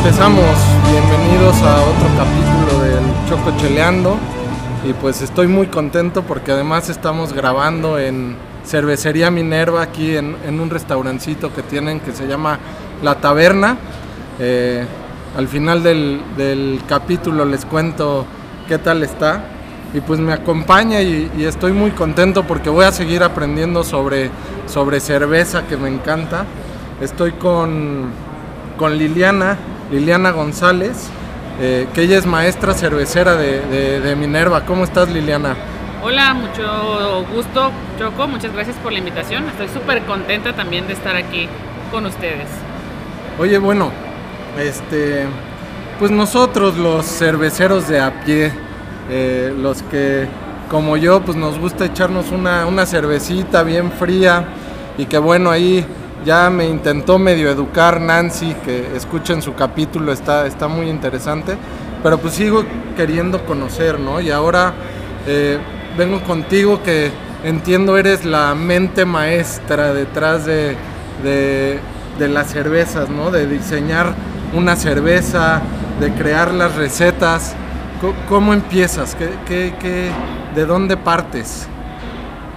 [0.00, 0.56] empezamos.
[0.90, 4.16] Bienvenidos a otro capítulo del Choco Cheleando.
[4.88, 8.34] Y pues estoy muy contento porque además estamos grabando en
[8.64, 12.58] Cervecería Minerva, aquí en, un restaurancito que tienen que se llama
[13.02, 13.76] La Taberna.
[14.38, 14.86] Eh,
[15.36, 18.24] al final del, del capítulo les cuento
[18.68, 19.44] qué tal está.
[19.92, 24.30] Y pues me acompaña y, y estoy muy contento porque voy a seguir aprendiendo sobre,
[24.66, 26.46] sobre cerveza que me encanta.
[27.02, 28.08] Estoy con,
[28.78, 29.58] con Liliana,
[29.90, 31.08] Liliana González,
[31.60, 34.64] eh, que ella es maestra cervecera de, de- de Minerva.
[34.64, 35.56] ¿Cómo estás Liliana?
[36.02, 38.26] Hola, mucho gusto, Choco.
[38.28, 39.44] Muchas gracias por la invitación.
[39.48, 41.48] Estoy súper contenta también de estar aquí
[41.90, 42.46] con ustedes.
[43.38, 43.90] Oye, bueno,
[44.58, 45.26] este,
[45.98, 48.52] pues nosotros los cerveceros de a pie,
[49.10, 50.26] eh, los que
[50.70, 54.44] como yo, pues nos gusta echarnos una, una cervecita bien fría
[54.96, 55.84] y que bueno, ahí
[56.24, 61.56] ya me intentó medio educar Nancy, que escuchen su capítulo, está, está muy interesante,
[62.02, 62.64] pero pues sigo
[62.96, 64.20] queriendo conocer, ¿no?
[64.20, 64.74] Y ahora
[65.26, 65.58] eh,
[65.96, 67.10] vengo contigo que
[67.44, 70.76] entiendo eres la mente maestra detrás de,
[71.22, 73.30] de, las cervezas, ¿no?
[73.30, 74.14] De diseñar
[74.52, 75.62] una cerveza,
[76.00, 77.54] de crear las recetas.
[78.28, 79.14] ¿Cómo empiezas?
[79.14, 80.10] ¿Qué, qué, qué-
[80.54, 81.66] de dónde partes?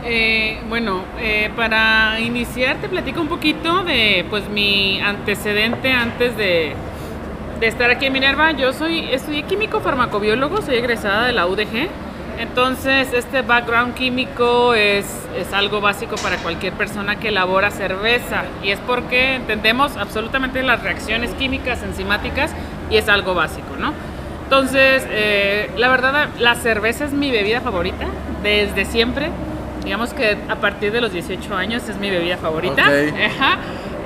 [0.06, 6.74] Eh, bueno, eh, para iniciar te platico un poquito de pues mi antecedente antes de,
[7.62, 8.52] de estar aquí en Minerva.
[8.52, 11.88] Yo soy estudié químico farmacobiólogo, soy egresada de la UDG.
[12.40, 15.06] Entonces, este background químico es,
[15.38, 20.82] es algo básico para cualquier persona que elabora cerveza y es porque entendemos absolutamente las
[20.82, 22.52] reacciones químicas enzimáticas
[22.90, 23.94] y es algo básico, ¿no?
[24.44, 28.08] Entonces, eh, la verdad, la cerveza es mi bebida favorita
[28.42, 29.30] desde siempre.
[29.84, 32.84] Digamos que a partir de los 18 años es mi bebida favorita.
[32.84, 33.14] Ok.
[33.26, 33.58] Ajá.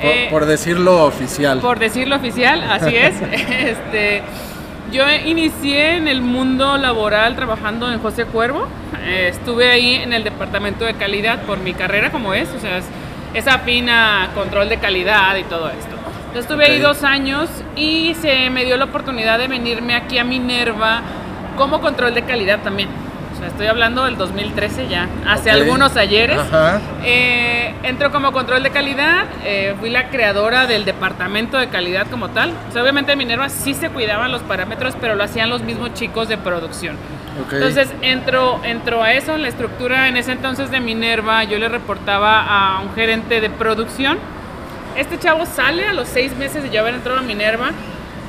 [0.01, 1.59] Por, Eh, por decirlo oficial.
[1.59, 3.15] por decirlo oficial, así es.
[3.31, 4.21] este,
[4.91, 8.67] yo inicié en el mundo laboral trabajando en José Cuervo.
[9.03, 12.77] Eh, estuve ahí en el departamento de calidad por mi carrera como es, o sea,
[12.77, 12.85] es,
[13.33, 15.95] es afín a control de calidad y todo esto.
[16.33, 16.83] Yo estuve ahí Ok.
[16.87, 21.01] dos años y se me dio la oportunidad de venirme aquí a Minerva
[21.57, 22.89] como control de calidad también.
[23.37, 25.57] O sea, estoy hablando del 2013 ya, hace Ok.
[25.61, 26.39] algunos ayeres.
[26.39, 26.81] Ajá.
[27.03, 32.29] Eh, entro como control de calidad, eh, fui la creadora del departamento de calidad como
[32.29, 32.51] tal.
[32.67, 35.93] O sea, obviamente en Minerva sí se cuidaban los parámetros, pero lo hacían los mismos
[35.93, 36.95] chicos de producción.
[37.45, 37.53] Ok.
[37.53, 41.69] Entonces entro, entro a eso, en la estructura en ese entonces de Minerva, yo le
[41.69, 44.17] reportaba a un gerente de producción.
[44.95, 47.69] Este chavo sale a los seis meses de yo haber entrado a Minerva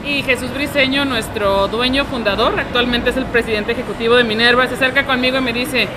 [0.04, 5.04] y Jesús Briseño, nuestro dueño fundador, actualmente es el presidente ejecutivo de Minerva, se acerca
[5.04, 5.88] conmigo y me dice,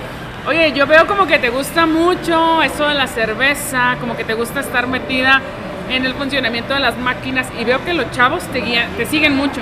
[0.46, 4.34] oye, yo veo como que te gusta mucho eso de la cerveza, como que te
[4.34, 5.40] gusta estar metida
[5.88, 9.36] en el funcionamiento de las máquinas y veo que los chavos te, guían, te siguen
[9.36, 9.60] mucho.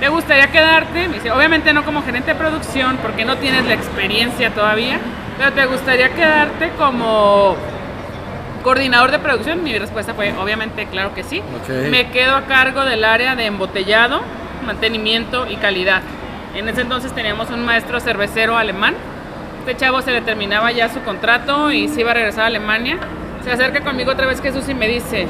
[0.00, 1.08] ¿Te gustaría quedarte?
[1.08, 4.98] Me dice, obviamente no como gerente de producción porque no tienes la experiencia todavía,
[5.36, 7.56] pero te gustaría quedarte como
[8.62, 9.62] coordinador de producción.
[9.62, 11.38] Mi respuesta fue, obviamente, claro que sí.
[11.38, 11.90] Ok.
[11.90, 14.20] Me quedo a cargo del área de embotellado,
[14.66, 16.02] mantenimiento y calidad.
[16.54, 18.94] En ese entonces teníamos un maestro cervecero alemán.
[19.60, 22.98] Este chavo se le terminaba ya su contrato y se iba a regresar a Alemania.
[23.44, 25.26] Se acerca conmigo otra vez Jesús y me dice,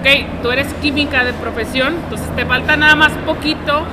[0.00, 3.84] ok, tú eres química de profesión, entonces te falta nada más poquito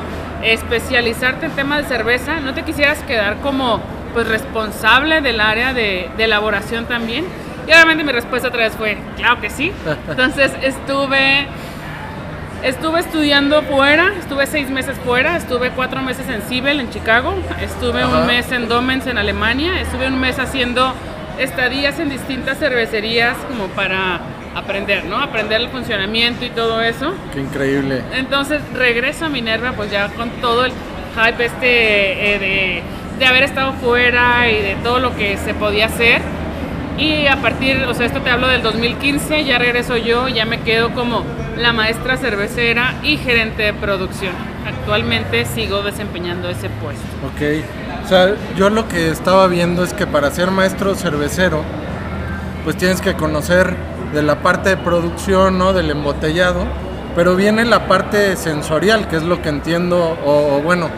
[0.41, 2.39] especializarte en temas de cerveza.
[2.39, 3.81] ¿No te quisieras quedar como
[4.13, 7.25] pues responsable del área de, de elaboración también?
[7.69, 9.71] Y obviamente mi respuesta otra vez fue, claro que sí.
[10.09, 11.47] Entonces estuve
[12.63, 18.01] Estuve estudiando fuera, estuve seis meses fuera, estuve cuatro meses en Sibel, en Chicago, estuve
[18.01, 18.19] Ajá.
[18.19, 20.93] un mes en Domens, en Alemania, estuve un mes haciendo
[21.37, 24.19] estadías en distintas cervecerías como para
[24.55, 25.21] aprender, ¿no?
[25.21, 27.13] Aprender el funcionamiento y todo eso.
[27.33, 28.01] Qué increíble.
[28.11, 30.73] Entonces regreso a Minerva pues ya con todo el
[31.15, 32.83] hype este eh, de,
[33.19, 36.21] de haber estado fuera y de todo lo que se podía hacer.
[36.99, 40.59] Y a partir, o sea, esto te hablo del 2015, ya regreso yo, ya me
[40.59, 41.23] quedo como
[41.57, 44.33] la maestra cervecera y gerente de producción.
[44.67, 47.01] Actualmente sigo desempeñando ese puesto.
[47.25, 47.63] Ok.
[48.03, 51.63] O sea, yo lo que estaba viendo es que para ser maestro cervecero,
[52.65, 53.77] pues tienes que conocer
[54.13, 55.71] de la parte de producción, ¿no?
[55.71, 56.65] Del embotellado,
[57.15, 60.89] pero viene la parte sensorial, que es lo que entiendo, o, o bueno,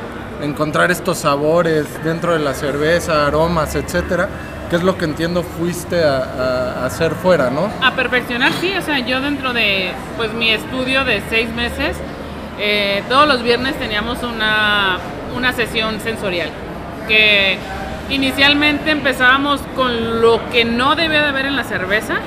[0.41, 4.29] encontrar estos sabores dentro de la cerveza, aromas, etcétera,
[4.71, 7.69] que es lo que entiendo fuiste a, a- a hacer fuera, ¿no?
[7.83, 11.97] A perfeccionar, sí, o sea, yo dentro de pues mi estudio de seis meses,
[12.57, 14.97] eh, todos los viernes teníamos una,
[15.35, 16.49] una sesión sensorial,
[17.09, 17.57] que
[18.09, 22.19] inicialmente empezábamos con lo que no debe de haber en la cerveza,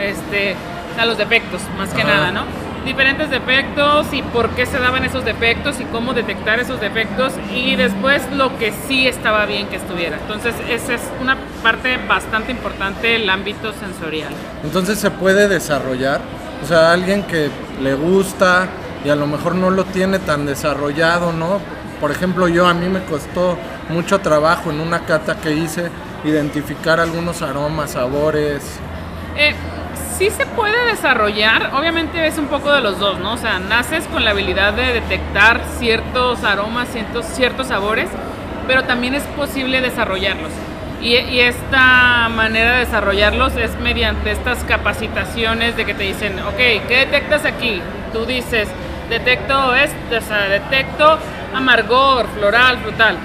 [0.00, 0.54] este,
[0.92, 2.10] o sea, los defectos, más que Ajá.
[2.14, 2.44] nada, ¿no?
[2.84, 7.76] Diferentes defectos y por qué se daban esos defectos y cómo detectar esos defectos y
[7.76, 10.16] después lo que sí estaba bien que estuviera.
[10.16, 14.32] Entonces esa es una parte bastante importante del ámbito sensorial.
[14.64, 16.20] Entonces se puede desarrollar,
[16.62, 17.50] o sea, alguien que
[17.82, 18.68] le gusta
[19.04, 21.60] y a lo mejor no lo tiene tan desarrollado, ¿no?
[22.00, 23.58] Por ejemplo, yo a mí me costó
[23.90, 25.90] mucho trabajo en una cata que hice
[26.24, 28.62] identificar algunos aromas, sabores.
[29.36, 29.54] Eh,
[30.20, 33.32] sí se puede desarrollar, obviamente es un poco de los dos, ¿no?
[33.32, 38.10] O sea, naces con la habilidad de detectar ciertos aromas, ciertos, ciertos sabores,
[38.66, 40.52] pero también es posible desarrollarlos.
[41.00, 47.06] Y, esta manera de desarrollarlos es mediante estas capacitaciones de que te dicen, ok, ¿qué
[47.06, 47.80] detectas aquí?
[48.12, 48.68] Tú dices,
[49.08, 51.18] detecto o sea, detecto
[51.54, 53.16] amargor, floral, frutal.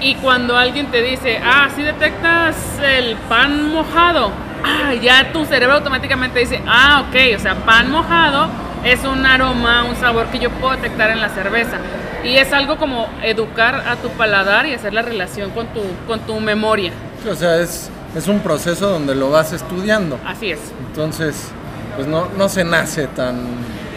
[0.00, 4.32] Y cuando alguien te dice, ah, sí detectas el pan mojado,
[4.64, 8.48] ah, ya tu cerebro automáticamente dice, ah, ok, o sea, pan mojado
[8.84, 11.78] es un aroma, un sabor que yo puedo detectar en la cerveza.
[12.24, 16.20] Y es algo como educar a tu paladar y hacer la relación con tu, con
[16.20, 16.92] tu memoria.
[17.30, 20.18] O sea, es, es un proceso donde lo vas estudiando.
[20.26, 20.60] Así es.
[20.88, 21.50] Entonces,
[21.96, 23.36] pues no, no se nace tan...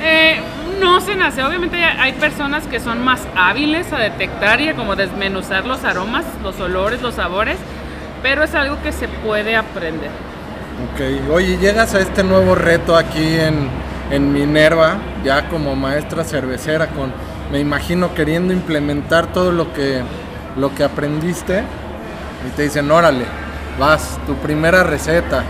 [0.04, 0.40] Eh,
[0.80, 4.96] no se nace, obviamente hay personas que son más hábiles a detectar y a como
[4.96, 7.58] desmenuzar los aromas, los olores, los sabores,
[8.24, 10.10] pero es algo que se puede aprender.
[10.94, 13.70] Ok, oye, llegas a este nuevo reto aquí en,
[14.10, 17.12] en Minerva, ya como maestra cervecera, con,
[17.52, 20.02] me imagino, queriendo implementar todo lo que,
[20.58, 21.64] lo que aprendiste,
[22.48, 23.26] y te dicen, órale,
[23.80, 25.44] vas, tu primera receta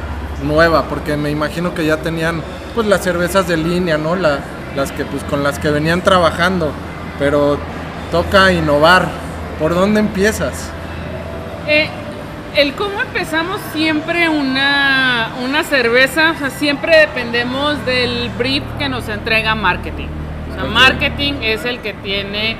[0.43, 2.41] nueva, porque me imagino que ya tenían
[2.73, 4.15] pues las cervezas de línea, ¿no?
[4.15, 4.39] La,
[4.75, 6.71] las que pues con las que venían trabajando,
[7.19, 7.57] pero
[8.11, 9.07] toca innovar.
[9.59, 10.69] ¿Por dónde empiezas?
[11.67, 11.87] Eh,
[12.55, 19.07] el cómo empezamos siempre una, una cerveza, o sea, siempre dependemos del brief que nos
[19.09, 20.07] entrega marketing.
[20.51, 22.57] O sea, marketing es el que tiene,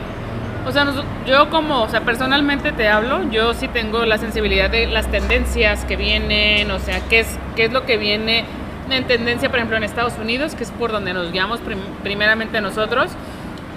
[0.66, 0.88] o sea,
[1.28, 5.84] yo como, o sea, personalmente te hablo, yo sí tengo la sensibilidad de las tendencias
[5.86, 8.46] que vienen, o sea, qué es, qué es lo que viene
[8.90, 11.60] en tendencia, por ejemplo, en Estados Unidos, que es por donde nos guiamos
[12.04, 13.12] primeramente nosotros,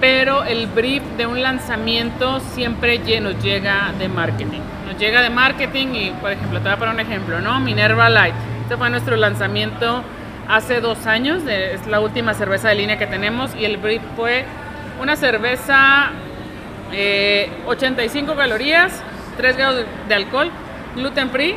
[0.05, 4.61] pero el brief de un lanzamiento siempre nos llega de marketing.
[4.87, 7.59] Nos llega de marketing y, por ejemplo, te voy a poner un ejemplo, ¿no?
[7.59, 8.35] Minerva Light.
[8.65, 10.05] Este fue nuestro lanzamiento
[10.47, 14.45] hace dos años, es la última cerveza de línea que tenemos y el brief fue
[15.01, 16.11] una cerveza
[17.67, 19.03] 85 eh, calorías,
[19.39, 20.51] 3 grados de alcohol,
[20.97, 21.55] gluten free,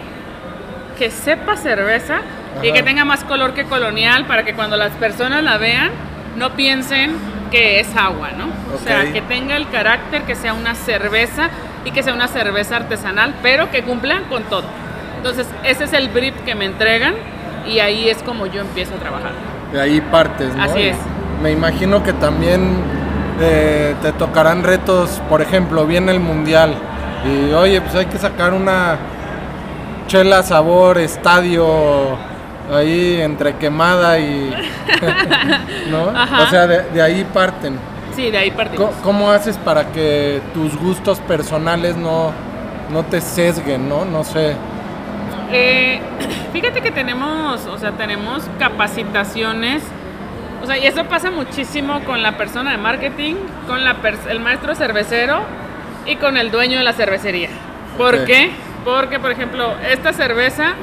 [0.98, 2.22] que sepa cerveza
[2.64, 5.92] y que tenga más color que colonial para que cuando las personas la vean
[6.38, 8.46] no piensen que es agua, ¿no?
[8.74, 11.50] O sea, que tenga el carácter que sea una cerveza
[11.86, 14.66] y que sea una cerveza artesanal, pero que cumpla con todo.
[15.18, 17.16] Entonces, ese es el brief que me entregan
[17.66, 19.32] y ahí es como yo empiezo a trabajar.
[19.72, 20.64] De ahí partes, ¿no?
[20.64, 20.98] Así es.
[21.42, 22.78] Me imagino que también
[23.42, 26.76] eh, te tocarán retos, por ejemplo, viene el mundial
[27.26, 28.98] y oye, pues hay que sacar una
[30.08, 32.18] chela sabor estadio
[32.72, 34.54] ahí entre quemada y...
[35.90, 36.06] ¿No?
[36.08, 37.78] O sea, de, ahí parten.
[38.16, 38.94] Sí, de ahí partimos.
[39.04, 42.32] ¿Cómo, haces para que tus gustos personales no,
[42.92, 44.06] no te sesguen, no?
[44.06, 44.56] No sé.
[45.52, 46.00] Eh,
[46.54, 49.84] fíjate que tenemos, o sea, tenemos capacitaciones,
[50.64, 53.36] o sea, y eso pasa muchísimo con la persona de marketing,
[53.68, 53.96] con la
[54.30, 55.42] el maestro cervecero
[56.06, 57.50] y con el dueño de la cervecería.
[57.98, 58.52] ¿Por qué?
[58.84, 60.74] Porque, por ejemplo, esta cerveza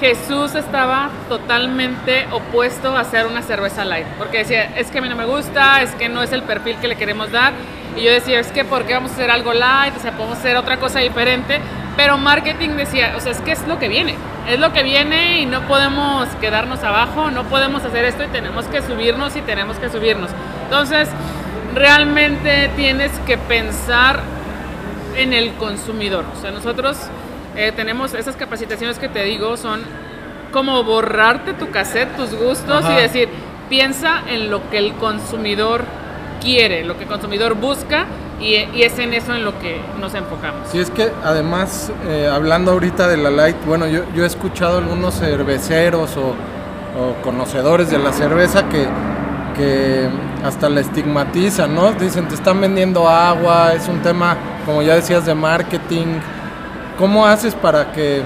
[0.00, 5.08] Jesús estaba totalmente opuesto a hacer una cerveza light, porque decía, es que a mí
[5.08, 7.52] no me gusta, es que no es el perfil que le queremos dar.
[7.96, 9.96] Y yo decía, es que ¿por qué vamos a hacer algo light?
[9.96, 11.60] O sea, podemos hacer otra cosa diferente.
[11.96, 14.14] Pero marketing decía, o sea, es que es lo que viene,
[14.48, 18.66] es lo que viene y no podemos quedarnos abajo, no podemos hacer esto y tenemos
[18.66, 20.30] que subirnos y tenemos que subirnos.
[20.62, 21.08] Entonces,
[21.74, 24.20] realmente tienes que pensar
[25.16, 26.24] en el consumidor.
[26.36, 26.96] O sea, nosotros
[27.58, 29.80] eh, tenemos esas capacitaciones que te digo, son
[30.52, 33.28] como borrarte tu cassette, tus gustos y decir,
[33.68, 35.82] piensa en lo que el consumidor
[36.40, 38.06] quiere, lo que el consumidor busca
[38.40, 40.68] y, es en eso en lo que nos enfocamos.
[40.70, 44.78] Sí, es que además, eh, hablando ahorita de la Light, bueno, yo, yo he escuchado
[44.78, 46.34] algunos cerveceros o,
[47.22, 48.84] conocedores de la cerveza que,
[49.56, 50.08] que
[50.44, 51.92] hasta la estigmatizan, ¿no?
[51.92, 54.36] Dicen, te están vendiendo agua, es un tema,
[54.66, 56.18] como ya decías, de marketing
[56.98, 58.22] ¿Cómo haces para que,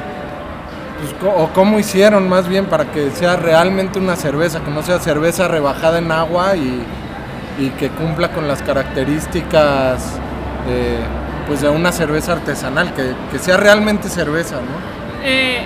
[0.99, 4.99] pues, o cómo hicieron más bien para que sea realmente una cerveza, que no sea
[4.99, 6.83] cerveza rebajada en agua y,
[7.79, 10.15] que cumpla con las características
[10.67, 10.97] de,
[11.47, 14.57] pues de una cerveza artesanal, que, sea realmente cerveza.
[15.23, 15.65] Eh,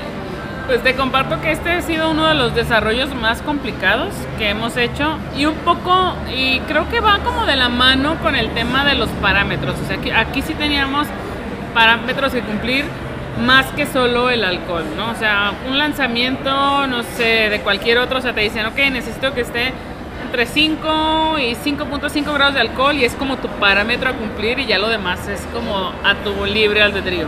[0.66, 4.76] Pues te comparto que este ha sido uno de los desarrollos más complicados que hemos
[4.76, 8.84] hecho y un poco, y creo que va como de la mano con el tema
[8.84, 9.76] de los parámetros.
[9.80, 11.05] O sea, aquí, aquí sí teníamos
[11.76, 12.86] parámetros que cumplir
[13.44, 15.10] más que solo el alcohol, ¿no?
[15.10, 19.34] O sea, un lanzamiento, no sé, de cualquier otro, o sea, te dicen, ok, necesito
[19.34, 19.74] que esté
[20.24, 24.64] entre 5 y 5.5 grados de alcohol y es como tu parámetro a cumplir y
[24.64, 27.26] ya lo demás es como a tu libre albedrío.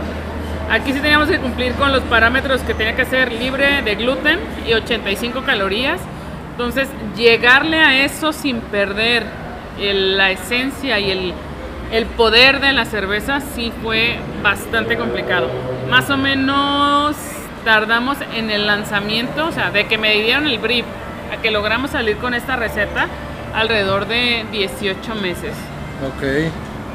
[0.71, 4.39] Aquí sí teníamos que cumplir con los parámetros que tenía que ser libre de gluten
[4.67, 6.01] y 85 calorías.
[6.53, 9.27] Entonces, llegarle a eso sin perder
[9.77, 11.33] la esencia y el,
[12.05, 15.47] poder de la cerveza sí fue bastante complicado.
[15.89, 17.15] Más o menos
[17.65, 20.85] tardamos en el lanzamiento, o sea, de que me dieron el brief
[21.33, 23.07] a que logramos salir con esta receta
[23.53, 25.53] alrededor de 18 meses.
[26.05, 26.23] Ok,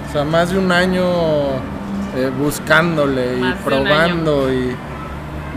[0.09, 1.05] o sea, más de un año
[2.17, 4.77] eh, buscándole y probando y,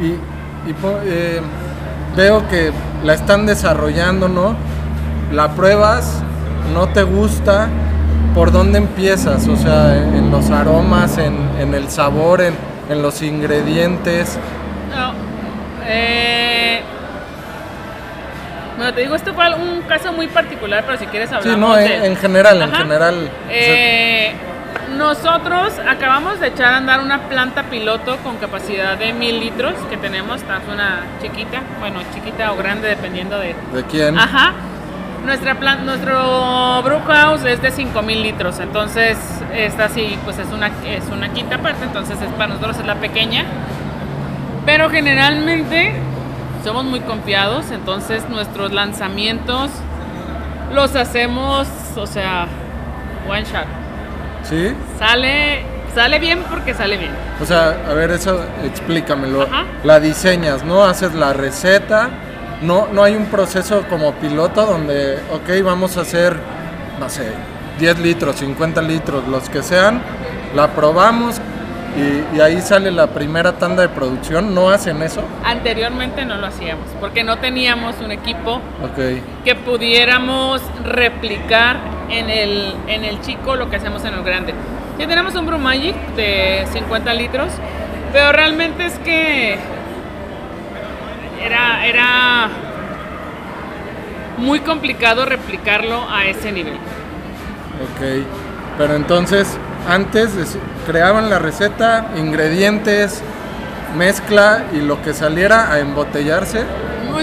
[0.01, 0.19] y,
[1.05, 1.41] eh,
[2.15, 2.71] veo que
[3.03, 4.55] la están desarrollando, ¿no?
[5.31, 6.21] La pruebas,
[6.73, 7.69] no te gusta,
[8.37, 9.47] ¿por dónde empiezas?
[9.47, 14.37] O sea, en los aromas, en, el sabor, en, los ingredientes.
[14.95, 15.11] No,
[15.87, 16.81] eh,
[18.77, 21.55] bueno, te digo, esto fue un caso muy particular, pero si quieres hablar.
[21.55, 23.29] Sí, no, en, general, en general.
[23.49, 24.33] Eh,
[24.95, 29.97] nosotros acabamos de echar a andar una planta piloto con capacidad de mil litros que
[29.97, 30.41] tenemos.
[30.41, 33.55] Es una chiquita, bueno, chiquita o grande dependiendo de...
[33.73, 34.15] ¿De quién?
[34.15, 34.53] Ajá.
[35.27, 39.17] Nuestra plan, nuestro brew house es de 5000 litros, entonces
[39.53, 42.95] esta sí, pues es una, es una quinta parte, entonces es, para nosotros es la
[42.95, 43.43] pequeña.
[44.65, 45.91] Pero generalmente
[46.63, 49.69] somos muy confiados, entonces nuestros lanzamientos
[50.73, 51.67] los hacemos,
[51.97, 52.47] o sea,
[53.27, 53.65] one shot.
[54.43, 54.73] ¿Sí?
[54.97, 57.11] Sale, sale bien porque sale bien.
[57.41, 59.45] O sea, a ver, eso explícamelo.
[59.83, 60.85] La diseñas, ¿no?
[60.85, 62.11] Haces la receta.
[62.61, 66.35] No, no hay un proceso como piloto donde, ok, vamos a hacer,
[66.99, 67.31] no sé,
[67.79, 70.01] 10 litros, 50 litros, los que sean,
[70.55, 71.39] la probamos,
[71.97, 74.53] y, ahí sale la primera tanda de producción.
[74.53, 75.21] ¿No hacen eso?
[75.43, 78.61] Anteriormente no lo hacíamos, porque no teníamos un equipo
[79.43, 81.77] que pudiéramos replicar
[82.09, 84.53] en el, en el chico lo que hacemos en el grande.
[84.99, 87.49] Ya tenemos un Brew Magic de 50 litros,
[88.13, 89.57] pero realmente es que
[91.41, 92.49] era, era
[94.37, 96.75] muy complicado replicarlo a ese nivel.
[96.75, 98.25] Ok,
[98.77, 103.21] pero entonces antes creaban la receta, ingredientes,
[103.95, 106.63] mezcla y lo que saliera a embotellarse.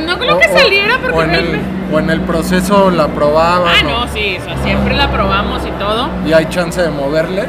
[0.06, 1.16] No creo que saliera porque...
[1.16, 1.61] O en, el,
[1.92, 3.73] o en, el, proceso la probaban.
[3.73, 6.09] Ah, no, sí, siempre la probamos y todo.
[6.26, 7.44] ¿Y hay chance de moverle?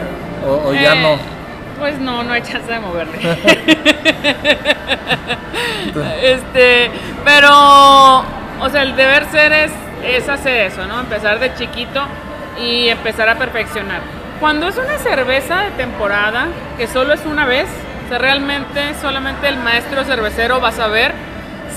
[0.47, 1.17] ¿O, ya no?
[1.79, 3.17] Pues no, no hay chance de moverle.
[6.23, 6.89] este,
[7.23, 7.49] pero,
[8.19, 9.71] o sea, el deber ser es,
[10.03, 10.99] es hacer eso, ¿no?
[11.01, 12.05] Empezar de chiquito
[12.59, 14.01] y empezar a perfeccionar.
[14.39, 17.67] Cuando es una cerveza de temporada, que solo es una vez,
[18.05, 21.13] o sea, realmente solamente el maestro cervecero va a saber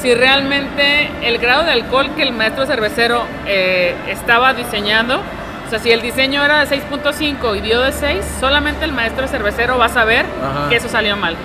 [0.00, 5.20] si realmente el grado de alcohol que el maestro cervecero eh, estaba diseñando,
[5.68, 9.28] o sea, si el diseño era de 6.5 y dio de 6, solamente el maestro
[9.28, 10.24] cervecero va a saber
[10.70, 11.36] que eso salió mal.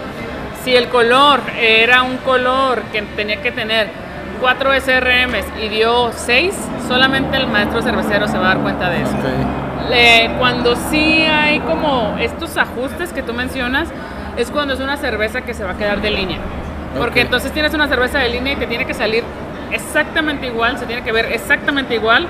[0.63, 3.89] Si el color era un color que tenía que tener
[4.39, 6.55] 4 SRMs y dio 6,
[6.87, 9.17] solamente el maestro cervecero se va a dar cuenta de eso
[10.39, 13.89] cuando sí hay como estos ajustes que tú mencionas,
[14.37, 16.37] es cuando es una cerveza que se va a quedar de línea.
[16.97, 19.25] Porque entonces tienes una cerveza de línea y te tiene que salir
[19.71, 22.27] exactamente igual, se tiene que ver exactamente igual,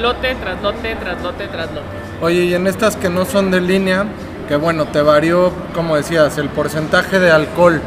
[0.00, 1.86] lote tras lote, tras lote, tras lote.
[2.20, 4.06] Oye, y en estas que no son de línea,
[4.48, 7.80] que bueno, te varió, como decías, el porcentaje de alcohol.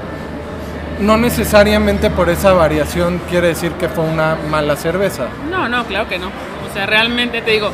[1.00, 5.27] No necesariamente por esa variación quiere decir que fue una mala cerveza.
[5.50, 6.27] No, no, claro que no.
[6.27, 7.71] O sea, realmente te digo,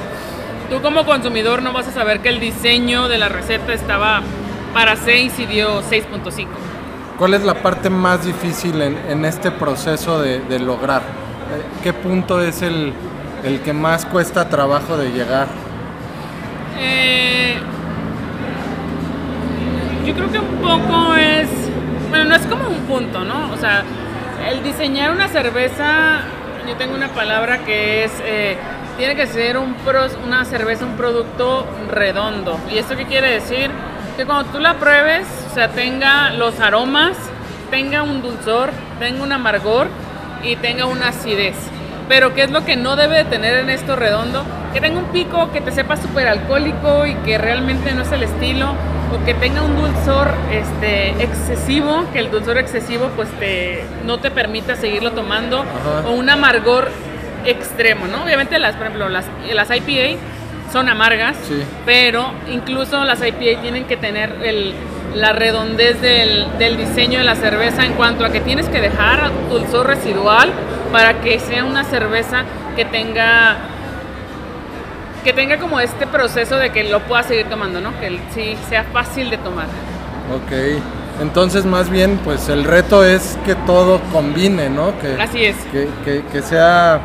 [0.71, 4.21] Tú como consumidor no vas a saber que el diseño de la receta estaba
[4.73, 6.47] para 6 y dio 6.5.
[7.17, 11.01] ¿Cuál es la parte más difícil en, este proceso de, lograr?
[11.01, 12.93] Eh, ¿Qué punto es el,
[13.62, 15.48] que más cuesta trabajo de llegar?
[16.79, 17.55] Eh,
[20.05, 21.50] yo creo que un poco es,
[22.10, 23.51] bueno, no es como un punto, ¿no?
[23.51, 23.83] O sea,
[24.50, 26.21] el diseñar una cerveza,
[26.67, 28.57] yo tengo una palabra que es eh,
[28.98, 29.75] tiene que ser un
[30.25, 32.60] una cerveza, un producto redondo.
[32.71, 33.71] ¿Y esto qué quiere decir?
[34.17, 37.17] Que cuando tú la pruebes, o sea, tenga los aromas,
[37.71, 38.69] tenga un dulzor,
[39.00, 39.88] tenga un amargor
[40.43, 41.55] y tenga una acidez.
[42.12, 44.44] Pero ¿qué es lo que no debe de tener en esto redondo?
[44.74, 48.24] Que tenga un pico, que te sepa súper alcohólico y que realmente no es el
[48.24, 48.74] estilo.
[49.15, 54.30] O que tenga un dulzor este, excesivo, que el dulzor excesivo pues te, no te
[54.30, 55.62] permita seguirlo tomando.
[55.62, 56.10] Ajá.
[56.10, 56.89] O un amargor
[57.46, 58.25] extremo, ¿no?
[58.25, 60.20] Obviamente las, por ejemplo, las, las IPA
[60.74, 61.63] son amargas, Sí.
[61.86, 64.74] pero incluso las IPA tienen que tener el,
[65.15, 69.32] la redondez del, del diseño de la cerveza en cuanto a que tienes que dejar
[69.50, 70.51] dulzor residual
[70.91, 72.44] para que sea una cerveza
[72.75, 73.58] que tenga
[75.24, 77.91] que tenga como este proceso de que lo puedas seguir tomando, ¿no?
[78.00, 79.68] Que sí sea fácil de tomar.
[80.34, 80.82] Ok.
[81.22, 84.98] Entonces, más bien, pues el reto es que todo combine, ¿no?
[85.00, 85.56] Que, Así es.
[85.72, 87.01] que, que- que sea,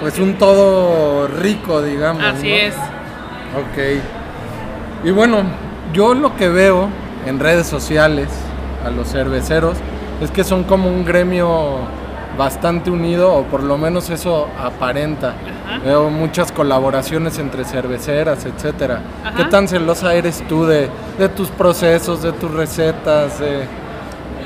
[0.00, 2.22] pues, un todo rico, digamos.
[2.22, 2.54] Así ¿no?
[2.56, 2.74] es.
[2.74, 5.04] Ok.
[5.04, 5.44] Y bueno,
[5.94, 6.88] yo lo que veo
[7.26, 8.28] en redes sociales
[8.84, 9.78] a los cerveceros
[10.20, 11.78] es que son como un gremio
[12.36, 15.28] bastante unido, o por lo menos eso aparenta.
[15.66, 15.78] Ajá.
[15.84, 19.00] Veo muchas colaboraciones entre cerveceras, etcétera.
[19.24, 19.36] Ajá.
[19.36, 23.38] ¿Qué tan celosa eres tú de, de tus procesos, de tus recetas?
[23.38, 23.66] de-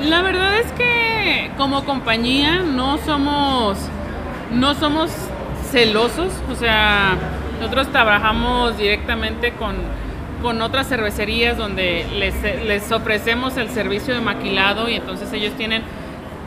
[0.07, 3.77] La verdad es que como compañía no somos
[4.53, 5.11] no somos
[5.71, 7.15] celosos, o sea,
[7.59, 9.75] nosotros trabajamos directamente con,
[10.41, 15.83] con otras cervecerías donde les, les ofrecemos el servicio de maquilado y entonces ellos tienen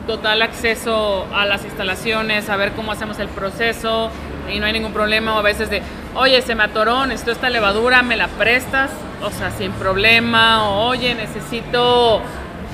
[0.07, 4.09] total acceso a las instalaciones, a ver cómo hacemos el proceso
[4.53, 5.81] y no hay ningún problema o a veces de,
[6.15, 10.87] oye, se me atoró, necesito esta levadura, me la prestas, o sea, sin problema, o
[10.87, 12.21] oye, necesito,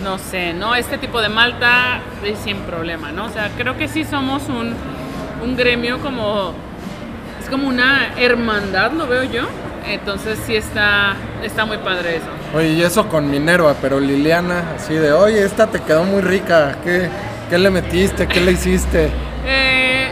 [0.04, 0.76] no sé, ¿no?
[0.76, 3.26] Este tipo de malta y sin problema, ¿no?
[3.26, 4.74] O sea, creo que sí somos un,
[5.44, 6.54] un gremio como,
[7.40, 9.44] es como una hermandad, lo veo yo,
[9.94, 12.28] entonces sí está, está muy padre eso.
[12.56, 16.78] Oye, y eso con Minerva, pero Liliana, así de, oye, esta te quedó muy rica,
[16.84, 17.10] ¿qué,
[17.50, 18.28] qué le metiste?
[18.28, 19.10] ¿Qué le hiciste?
[19.46, 20.08] Eh,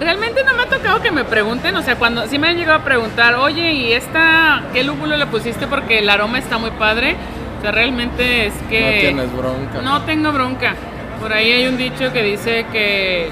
[0.00, 2.80] realmente no me ha tocado que me pregunten, o sea, cuando sí me han llegado
[2.80, 5.66] a preguntar, oye, ¿y esta qué lúpulo le pusiste?
[5.66, 7.16] Porque el aroma está muy padre.
[7.58, 8.80] O sea, realmente es que...
[8.80, 9.82] No tienes bronca.
[9.82, 10.74] No tengo bronca.
[11.20, 13.30] Por ahí hay un dicho que dice que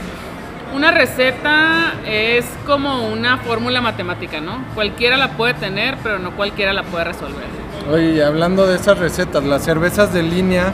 [0.75, 4.65] una receta es como una fórmula matemática, ¿no?
[4.75, 7.45] Cualquiera la puede tener, pero no cualquiera la puede resolver.
[7.91, 10.73] Oye, hablando de esas recetas, las cervezas de línea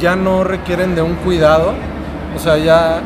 [0.00, 1.74] ya no requieren de un cuidado.
[2.34, 3.00] O sea, ya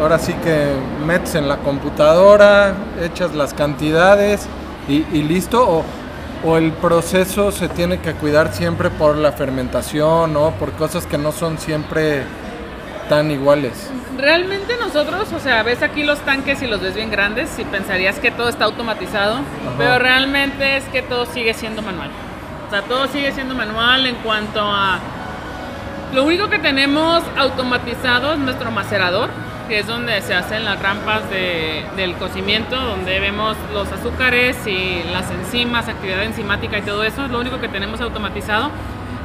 [0.00, 0.72] ahora sí que
[1.06, 4.46] metes en la computadora, echas las cantidades
[4.88, 5.68] y, y listo.
[5.68, 5.84] O,
[6.44, 10.52] o el proceso se tiene que cuidar siempre por la fermentación, ¿no?
[10.52, 12.22] Por cosas que no son siempre
[13.08, 13.90] tan iguales.
[14.16, 18.18] Realmente nosotros, o sea, ves aquí los tanques y los ves bien grandes y pensarías
[18.18, 19.38] que todo está automatizado,
[19.76, 22.10] pero realmente es que todo sigue siendo manual.
[22.66, 24.98] O sea, todo sigue siendo manual en cuanto a...
[26.12, 29.30] Lo único que tenemos automatizado es nuestro macerador,
[29.68, 35.02] que es donde se hacen las rampas de- del cocimiento, donde vemos los azúcares y
[35.12, 38.70] las enzimas, actividad enzimática y todo eso, es lo único que tenemos automatizado.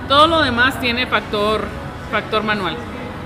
[0.08, 1.66] Todo lo demás tiene factor,
[2.12, 2.76] factor manual.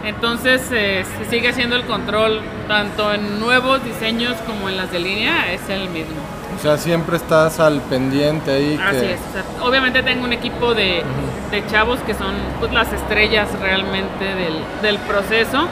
[0.07, 4.99] Entonces eh, se sigue haciendo el control tanto en nuevos diseños como en las de
[4.99, 6.15] línea, es el mismo.
[6.55, 8.79] O sea, siempre estás al pendiente ahí.
[8.81, 9.19] Así que, es.
[9.19, 11.03] o sea, obviamente tengo un equipo de,
[11.51, 15.67] de chavos que son pues, las estrellas realmente del, del proceso.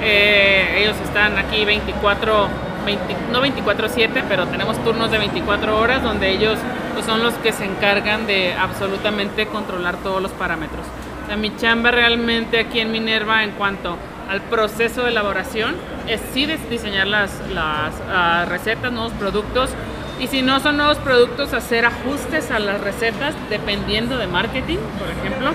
[0.00, 2.48] Eh, ellos están aquí 24,
[2.86, 6.60] 20 no 24/7, pero tenemos turnos de 24 horas donde ellos
[6.94, 10.86] pues, son los que se encargan de absolutamente controlar todos los parámetros.
[11.30, 13.96] Sea, mi chamba realmente aquí en Minerva en cuanto
[14.28, 15.76] al proceso de elaboración
[16.08, 19.70] es sí dis- diseñar las, las ah, recetas, nuevos productos
[20.18, 25.08] y si no son nuevos productos, hacer ajustes a las recetas dependiendo de marketing, por
[25.08, 25.52] ejemplo.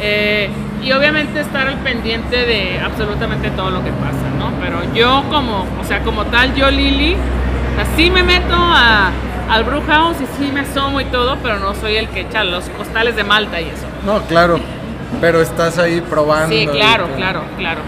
[0.00, 0.50] Eh,
[0.82, 4.50] y obviamente estar al pendiente de absolutamente todo lo que pasa, ¿no?
[4.60, 7.14] Pero yo como, o sea, como tal, yo Lili,
[7.80, 9.12] así me meto a,
[9.48, 12.42] al brew house y sí me asomo y todo, pero no soy el que echa
[12.42, 13.86] los costales de Malta y eso.
[14.04, 14.58] No, claro.
[15.22, 16.54] Pero estás ahí probando.
[16.54, 17.80] Sí, claro, que- claro, claro.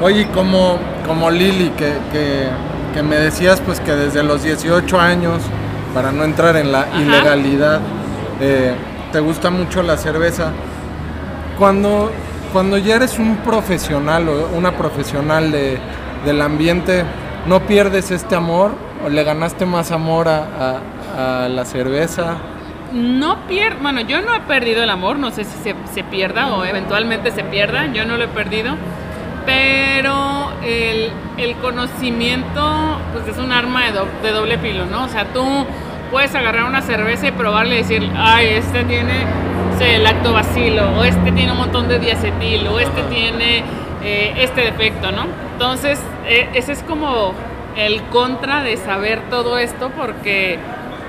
[0.00, 2.46] Oye, como, como Lili, que, que,
[2.94, 5.42] que me decías pues que desde los 18 años,
[5.94, 7.00] para no entrar en la Ajá.
[7.00, 7.80] ilegalidad,
[8.40, 8.74] eh,
[9.12, 10.52] te gusta mucho la cerveza.
[11.58, 12.10] Cuando,
[12.52, 15.78] cuando ya eres un profesional o una profesional de,
[16.24, 17.04] del ambiente,
[17.46, 18.72] ¿no pierdes este amor
[19.04, 20.44] o le ganaste más amor a,
[21.16, 22.36] a- a la cerveza?
[22.92, 26.52] No pierdo, bueno, yo no he perdido el amor, no sé si se, se pierda
[26.54, 28.74] o eventualmente se pierda, yo no lo he perdido,
[29.46, 35.04] pero el, el conocimiento pues es un arma de, do- de doble filo, ¿no?
[35.04, 35.42] O sea, tú
[36.10, 39.24] puedes agarrar una cerveza y probarle y decir, ay, este tiene
[39.78, 43.64] sé, lactobacilo, o este tiene un montón de diacetil, o este tiene
[44.04, 45.26] eh, este defecto, ¿no?
[45.54, 47.32] Entonces, eh, ese es como
[47.76, 50.58] el contra de saber todo esto porque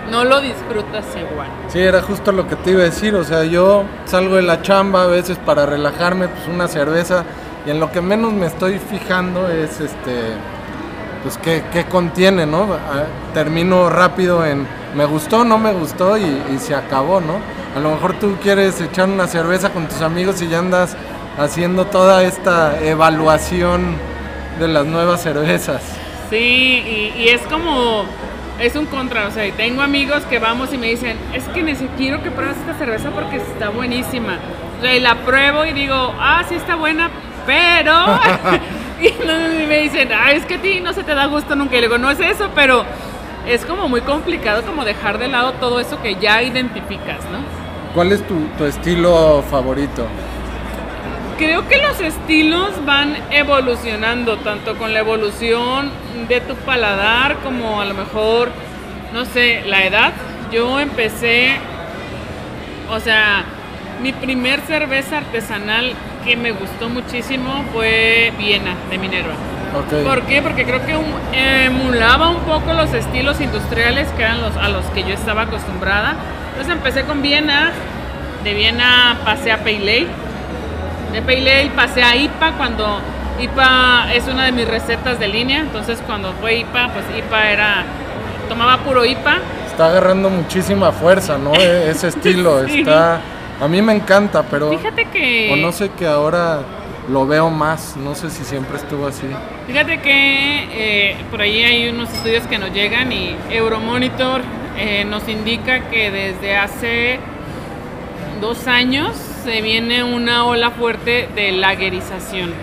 [0.10, 1.48] no lo disfrutas igual.
[1.68, 4.62] Sí, era justo lo que te iba a decir, o sea, yo salgo de la
[4.62, 7.24] chamba a veces para relajarme, pues una cerveza,
[7.66, 10.34] y en lo que menos me estoy fijando es este,
[11.24, 12.64] pues qué, qué contiene, ¿no?
[12.74, 17.38] Ah, Termino rápido en me gustó, no me gustó y, y se acabó, ¿no?
[17.76, 20.96] A lo mejor tú quieres echar una cerveza con tus amigos y ya andas
[21.38, 23.96] haciendo toda esta evaluación
[24.60, 25.82] de las nuevas cervezas.
[26.30, 28.06] Sí, y, y es como,
[28.60, 31.94] es un contra, o sea, tengo amigos que vamos y me dicen, es que necesito,
[31.98, 34.38] quiero que pruebes esta cerveza porque está buenísima.
[34.78, 37.10] O sea, y la pruebo y digo, ah, sí está buena,
[37.46, 37.94] pero...
[39.04, 41.76] y me dicen, ah, es que a ti no se te da gusto nunca.
[41.76, 42.86] Y le digo, no es eso, pero
[43.48, 47.40] es como muy complicado como dejar de lado todo eso que ya identificas, ¿no?
[47.94, 50.08] ¿Cuál es tu, tu estilo favorito?
[51.38, 55.92] Creo que los estilos van evolucionando, tanto con la evolución
[56.28, 58.52] de tu paladar como a lo mejor,
[59.14, 60.14] no sé, la edad.
[60.52, 61.58] Yo empecé,
[62.90, 63.44] o sea,
[64.02, 65.94] mi primer cerveza artesanal
[66.24, 69.34] que me gustó muchísimo fue Viena de Minerva.
[69.76, 70.06] Ok.
[70.08, 70.42] ¿Por qué?
[70.42, 70.96] Porque creo que
[71.66, 76.16] emulaba un poco los estilos industriales que eran los a los que yo estaba acostumbrada.
[76.52, 77.72] Entonces empecé con Viena,
[78.44, 80.06] de Viena pasé a Ale,
[81.14, 83.00] de Pale Ale pasé a IPA cuando
[83.40, 87.84] IPA es una de mis recetas de línea, entonces cuando fue IPA, pues IPA era,
[88.50, 89.38] tomaba puro IPA.
[89.68, 91.54] Está agarrando muchísima fuerza, ¿no?
[91.56, 92.80] E- Ese estilo Sí.
[92.82, 93.22] está...
[93.62, 94.72] A mí me encanta, pero...
[94.78, 95.50] Fíjate que...
[95.54, 96.60] O no sé que ahora
[97.10, 99.28] lo veo más, no sé si siempre estuvo así.
[99.68, 100.68] Fíjate que
[101.12, 104.42] eh, por ahí hay unos estudios que nos llegan y Euromonitor
[104.78, 107.20] eh, nos indica que desde hace
[108.42, 109.12] dos años
[109.44, 112.54] se viene una ola fuerte de lagerización.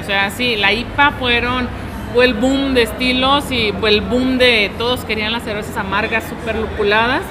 [0.00, 1.68] O sea, sí, la IPA fueron,
[2.14, 6.24] fue el boom de estilos y fue el boom de todos querían las cervezas amargas,
[6.28, 7.22] súper lupuladas,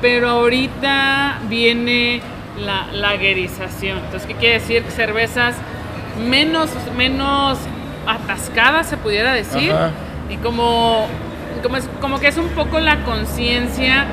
[0.00, 2.20] pero ahorita viene
[2.58, 3.98] la lagerización.
[3.98, 4.84] Entonces, ¿qué quiere decir?
[4.88, 5.54] Cervezas
[6.28, 7.58] menos, menos
[8.06, 9.90] atascadas, se pudiera decir, Ajá.
[10.30, 11.06] y como,
[11.62, 14.06] como, es- como que es un poco la conciencia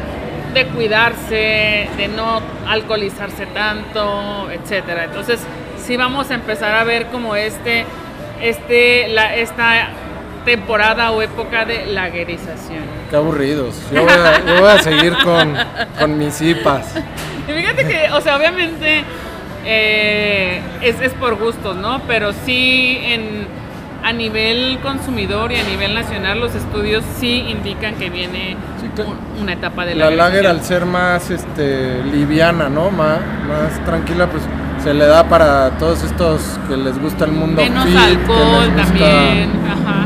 [0.54, 5.06] de cuidarse, de no alcoholizarse tanto, etcétera.
[5.06, 5.40] Entonces,
[5.84, 7.86] sí vamos a empezar a ver como este,
[8.42, 9.90] este, la, esta
[10.46, 12.84] temporada o época de laguerización.
[13.10, 13.76] Qué aburridos.
[13.92, 15.58] Yo voy a, yo voy a seguir con,
[16.00, 16.96] con mis IPAs.
[17.48, 19.04] Y fíjate que, o sea, obviamente
[19.66, 22.02] eh, es, es por gustos, ¿no?
[22.08, 23.48] Pero sí en,
[24.06, 28.88] a nivel consumidor y a nivel nacional los estudios sí indican que viene Sí,
[29.42, 32.92] una etapa de La lager al ser más este, liviana, ¿no?
[32.92, 34.44] Más, más tranquila, pues
[34.84, 38.84] se le da para todos estos que les gusta el mundo Menos fit, alcohol gusta-
[38.86, 40.06] también, ajá.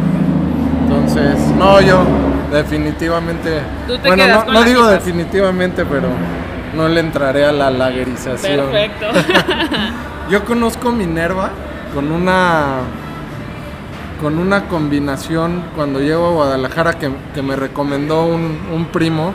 [0.84, 2.00] Entonces, no, yo
[2.54, 3.60] definitivamente...
[3.86, 6.08] Tú te bueno, no, no digo definitivamente, pero
[6.76, 8.70] no le entraré a la lagerización.
[8.70, 9.08] Perfecto.
[10.30, 11.50] Yo conozco Minerva
[11.94, 12.78] con una
[14.22, 19.34] con una combinación cuando llego a Guadalajara que, que me recomendó un, un primo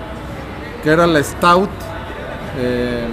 [0.83, 1.70] que era la Stout
[2.59, 3.05] eh,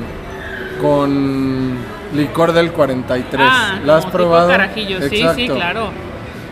[0.82, 1.76] con
[2.14, 3.48] licor del 43.
[3.50, 4.50] ah, ¿La has probado?
[4.50, 5.56] carajillo, sí, sí, Exacto.
[5.56, 5.90] claro.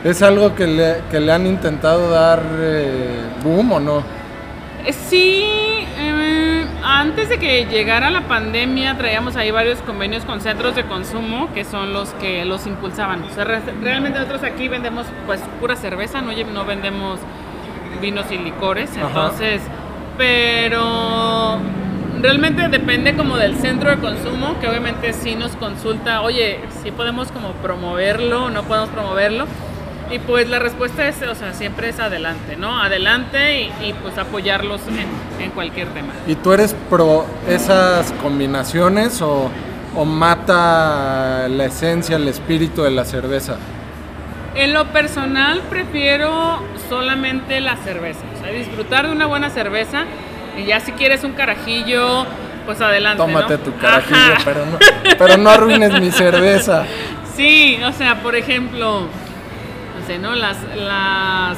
[0.04, 3.98] ¿Es algo que le, que le han intentado dar eh, boom o no?
[4.86, 5.44] Eh, Sí,
[6.84, 11.64] antes de que llegara la pandemia traíamos ahí varios convenios con centros de consumo que
[11.66, 13.24] son los que los impulsaban.
[13.24, 17.20] O sea, re- realmente nosotros aquí vendemos pues pura cerveza, no, no vendemos
[18.02, 19.08] vinos y licores, Ajá.
[19.08, 19.62] entonces,
[20.18, 21.58] pero
[22.22, 27.32] realmente depende como del centro de consumo, que obviamente sí nos consulta, oye, sí podemos
[27.32, 29.46] como promoverlo, o no podemos promoverlo.
[30.12, 32.82] Y pues la respuesta es, o sea, siempre es adelante, ¿no?
[32.82, 36.14] Adelante y, y, pues apoyarlos en, en cualquier tema.
[36.26, 39.52] ¿Y tú eres pro esas combinaciones o,
[39.96, 43.58] o mata la esencia, el espíritu de la cerveza?
[44.56, 50.06] En lo personal prefiero solamente la cerveza, o sea, disfrutar de una buena cerveza
[50.58, 52.26] y ya si quieres un carajillo,
[52.66, 53.22] pues adelante.
[53.22, 53.64] Tómate ¿no?
[53.64, 54.42] tu carajillo, Ajá.
[54.44, 54.78] pero no,
[55.18, 56.86] pero no arruines mi cerveza.
[57.36, 59.08] Sí, o sea, por ejemplo,
[60.14, 60.34] sé, ¿no?
[60.36, 61.58] Las, las,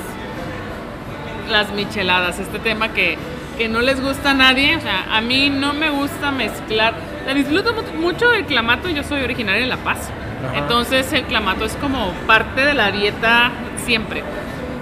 [1.49, 3.17] las micheladas, este tema que,
[3.57, 6.93] que no les gusta a nadie, o sea, a mí no me gusta mezclar,
[7.25, 10.09] sea, disfruto mu- mucho el clamato, yo soy originaria de La Paz,
[10.49, 10.57] Ajá.
[10.57, 13.51] entonces el clamato es como parte de la dieta
[13.85, 14.23] siempre,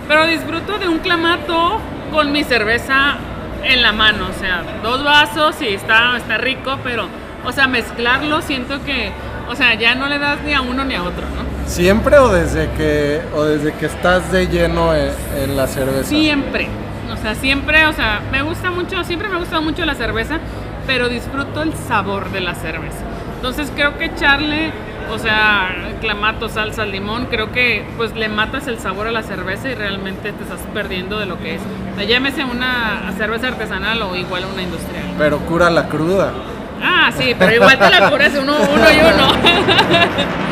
[0.08, 1.80] pero disfruto de un clamato
[2.12, 3.18] con mi cerveza
[3.64, 7.08] en la mano, o sea, dos vasos y está, está rico, pero,
[7.46, 9.12] o sea, mezclarlo siento que,
[9.50, 11.49] o sea, ya no le das ni a uno ni a otro, ¿no?
[11.70, 16.10] ¿Siempre o desde que o desde que estás de lleno en, en la cerveza?
[16.10, 16.68] Siempre.
[17.14, 20.40] O sea, siempre, o sea, me gusta mucho, siempre me ha gustado mucho la cerveza,
[20.88, 22.98] pero disfruto el sabor de la cerveza.
[23.36, 24.72] Entonces creo que echarle,
[25.12, 25.70] o sea,
[26.02, 30.32] clamato, salsa, limón, creo que pues le matas el sabor a la cerveza y realmente
[30.32, 31.62] te estás perdiendo de lo que es.
[31.94, 35.06] O sea, llámese una cerveza artesanal o igual una industrial.
[35.20, 36.34] Pero cura la cruda.
[36.82, 39.28] Ah, sí, pero igual te la curas uno, uno y uno.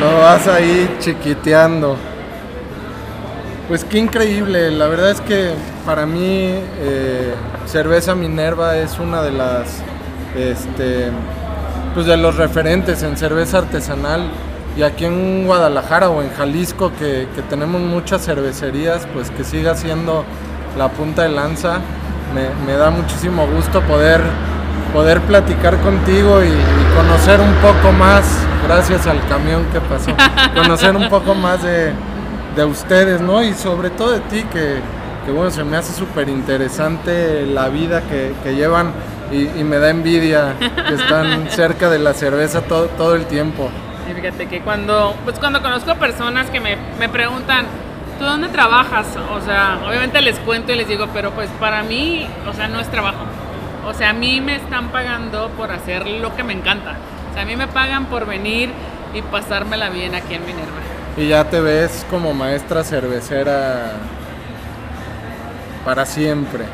[0.00, 1.96] Lo vas ahí chiquiteando.
[3.68, 5.52] Pues qué increíble, la verdad es que
[5.84, 7.34] para mí eh,
[7.66, 9.82] cerveza Minerva es una de las,
[10.34, 11.10] este,
[11.92, 14.22] pues de los referentes en cerveza artesanal
[14.74, 20.24] y aquí en Guadalajara o en Jalisco que, tenemos muchas cervecerías, pues que siga siendo
[20.78, 21.80] la punta de lanza.
[22.66, 24.22] Me da muchísimo gusto poder,
[24.92, 28.24] poder platicar contigo y, y conocer un poco más,
[28.66, 30.10] gracias al camión que pasó,
[30.54, 31.92] conocer un poco más de,
[32.56, 33.42] de ustedes, ¿no?
[33.42, 34.80] Y sobre todo de ti, que,
[35.24, 38.92] que bueno, se me hace súper interesante la vida que, que llevan
[39.30, 43.70] y, y me da envidia que están cerca de la cerveza todo, todo el tiempo.
[44.10, 47.66] Y fíjate que cuando, pues cuando conozco personas que me, me preguntan,
[48.18, 49.06] ¿tú dónde trabajas?
[49.30, 52.80] O sea, obviamente les cuento y les digo, pero pues para mí, o sea, no
[52.80, 53.18] es trabajo.
[53.88, 56.96] O sea, a mí me están pagando por hacer lo que me encanta.
[57.30, 58.70] O sea, a mí me pagan por venir
[59.14, 60.76] y pasármela bien aquí en Minerva.
[61.16, 63.92] Y ya te ves como maestra cervecera
[65.84, 66.64] para siempre.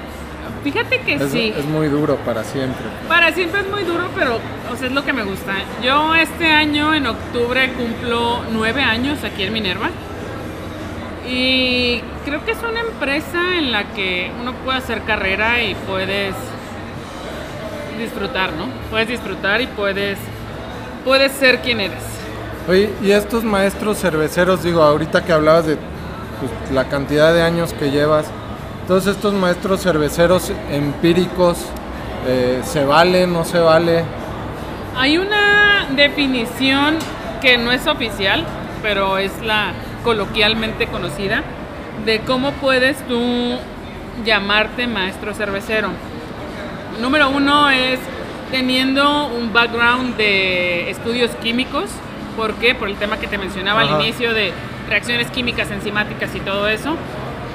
[0.65, 1.55] Fíjate que Es, sí.
[1.57, 2.85] es muy duro para siempre.
[3.09, 4.41] Para siempre es muy duro, pero
[4.73, 5.53] o sea, es lo que me gusta.
[5.83, 9.91] Yo este año, en octubre, cumplo nueve años aquí en Minerva.
[11.29, 16.35] Y creo que es una empresa en la que uno puede hacer carrera y puedes
[17.99, 18.67] disfrutar, ¿no?
[18.91, 20.19] Puedes disfrutar y puedes,
[21.05, 22.03] puedes ser quien eres.
[22.69, 27.73] Oye, y estos maestros cerveceros, digo, ahorita que hablabas de pues, la cantidad de años
[27.75, 28.27] que llevas,
[28.89, 31.59] todos estos maestros cerveceros empíricos,
[32.27, 34.05] eh, ¿se vale, no se vale?
[34.97, 36.97] Hay una definición
[37.43, 38.45] que no es oficial,
[38.83, 41.43] pero es la coloquialmente conocida,
[42.05, 43.59] de cómo puedes tú
[44.25, 45.89] llamarte maestro cervecero.
[47.01, 47.99] Número uno es
[48.51, 51.91] teniendo un background de estudios químicos.
[52.37, 52.75] ¿Por qué?
[52.75, 53.97] Por el tema que te mencionaba Ajá.
[53.97, 54.53] al inicio de
[54.89, 56.97] reacciones químicas, enzimáticas y todo eso.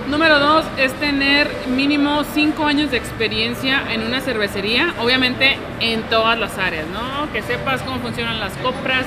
[0.07, 6.39] Número dos es tener mínimo cinco años de experiencia en una cervecería, obviamente en todas
[6.39, 7.31] las áreas, ¿no?
[7.31, 9.05] Que sepas cómo funcionan las compras,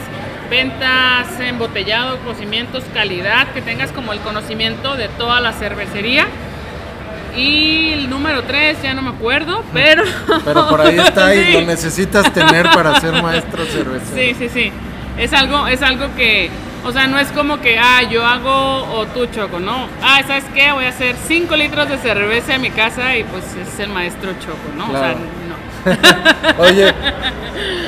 [0.48, 6.26] ventas, embotellado, cocimientos, calidad, que tengas como el conocimiento de toda la cervecería.
[7.36, 10.02] Y el número tres, ya no me acuerdo, pero...
[10.44, 11.52] Pero por ahí está y Sí.
[11.54, 14.14] lo necesitas tener para ser maestro cervecero.
[14.14, 14.72] Sí, sí, sí.
[15.18, 16.50] Es algo, es algo que,
[16.84, 19.86] o sea, no es como que, ah, yo hago o tú choco, ¿no?
[20.02, 20.72] Ah, ¿sabes qué?
[20.72, 24.32] Voy a hacer 5 litros de cerveza en mi casa y pues es el maestro
[24.40, 24.88] choco, ¿no?
[24.88, 25.18] Claro.
[25.84, 25.96] O sea,
[26.56, 26.62] no.
[26.62, 26.92] Oye,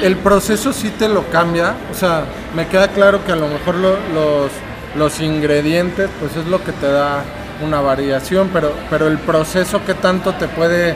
[0.02, 3.74] el proceso sí te lo cambia, o sea, me queda claro que a lo mejor
[3.76, 4.50] lo- los,
[4.96, 7.22] los ingredientes, pues es lo que te da
[7.62, 10.94] una variación, pero, pero el proceso que tanto te puede,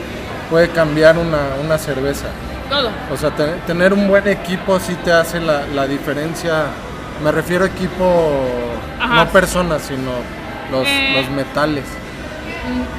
[0.51, 2.27] puede cambiar una, una cerveza.
[2.69, 2.91] Todo.
[3.13, 6.65] O sea, te- tener un buen equipo sí te hace la, la diferencia.
[7.25, 8.45] Me refiero a equipo,
[9.01, 9.15] Ajá.
[9.25, 10.11] no personas, sino
[10.71, 11.15] los, Eh.
[11.17, 11.85] los metales.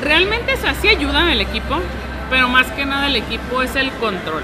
[0.01, 1.75] Realmente es así ayuda el equipo,
[2.29, 4.41] pero más que nada el equipo es el control.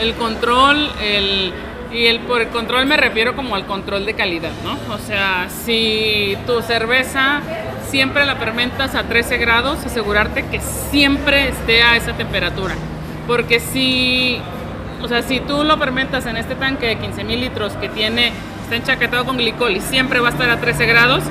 [0.00, 1.52] El control, el,
[1.92, 4.94] y el, por el control me refiero como al control de calidad, ¿no?
[4.94, 7.40] O sea, si tu cerveza
[7.90, 12.74] siempre la fermentas a 13 grados, asegurarte que siempre esté a esa temperatura.
[13.26, 14.40] Porque si,
[15.02, 18.32] o sea, si tú lo fermentas en este tanque de 15 mil litros que tiene,
[18.62, 21.24] está enchaquetado con glicol y siempre va a estar a 13 grados,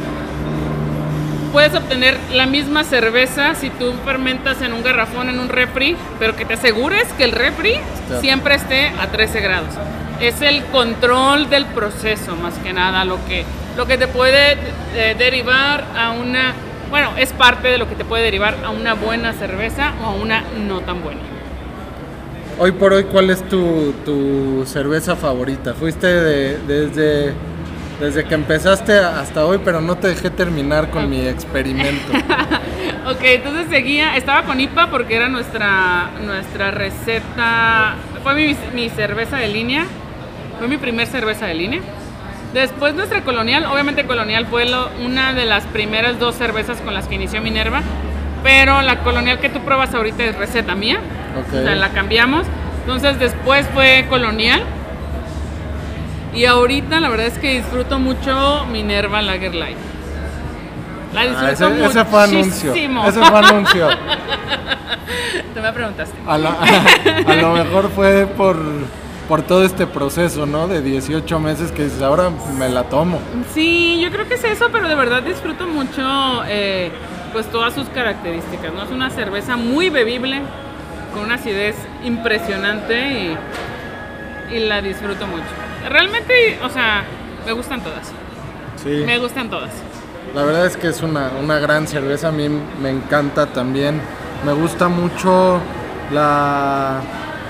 [1.52, 6.36] puedes obtener la misma cerveza si tú fermentas en un garrafón, en un refri, pero
[6.36, 8.22] que te asegures que el refri Está.
[8.22, 9.74] siempre esté a 13 grados.
[10.20, 13.46] Es el control del proceso, más que nada, lo que,
[13.78, 14.54] lo que te puede
[14.96, 16.54] eh, derivar a una,
[16.90, 20.12] bueno, es parte de lo que te puede derivar a una buena cerveza o a
[20.14, 21.22] una no tan buena.
[22.58, 25.74] Hoy por hoy, ¿cuál es tu, tu cerveza favorita?
[25.74, 27.34] Fuiste de- desde,
[28.02, 32.12] desde que empezaste hasta hoy, pero no te dejé terminar con mi experimento.
[33.08, 39.38] Ok, entonces seguía, estaba con IPA porque era nuestra, nuestra receta, fue mi, mi cerveza
[39.38, 39.86] de línea,
[40.60, 41.82] fue mi primer cerveza de línea.
[42.54, 47.08] Después nuestra colonial, obviamente colonial fue lo- una de las primeras dos cervezas con las
[47.08, 47.82] que inició Minerva,
[48.44, 51.00] pero la colonial que tú pruebas ahorita es receta mía,
[51.48, 52.48] o sea, la cambiamos.
[52.82, 54.64] Entonces después fue colonial
[56.34, 59.78] Y ahorita la verdad es que disfruto mucho Minerva Lager Light.
[61.14, 62.70] La Ah, disfruto ese, ese fue anuncio.
[62.70, 63.06] muchísimo.
[63.08, 63.88] Ese fue anuncio.
[65.56, 66.16] Tú me preguntaste.
[66.28, 66.56] A, la-
[67.28, 68.58] a lo mejor fue por,
[69.30, 70.68] por todo este proceso, ¿no?
[70.68, 73.20] De 18 meses que dices, ahora me la tomo.
[73.54, 76.02] Sí, yo creo que es eso, pero de verdad disfruto mucho
[76.48, 76.92] eh,
[77.32, 78.84] pues todas sus características, ¿no?
[78.84, 80.42] Es una cerveza muy bebible,
[81.14, 83.38] con una acidez impresionante
[84.52, 85.46] y, y la disfruto mucho.
[85.88, 87.04] Realmente, o sea,
[87.46, 88.12] me gustan todas,
[88.84, 89.04] Sí.
[89.06, 89.70] me gustan todas.
[90.36, 92.48] La verdad es que es una, una gran cerveza, a mí
[92.82, 94.02] me encanta también.
[94.46, 95.60] Me gusta mucho
[96.12, 97.00] la...